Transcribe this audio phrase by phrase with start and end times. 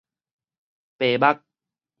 [0.97, 1.43] 白目